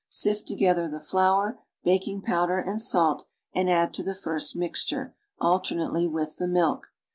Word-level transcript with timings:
Sift 0.09 0.47
together 0.47 0.87
the 0.89 0.99
flour, 0.99 1.59
baking 1.83 2.23
powder 2.23 2.57
and 2.57 2.81
salt 2.81 3.27
and 3.53 3.69
add 3.69 3.93
to 3.93 4.01
the 4.01 4.15
first 4.15 4.55
mixture, 4.55 5.13
alternately, 5.39 6.07
with 6.07 6.37
the 6.37 6.47
milk. 6.47 6.87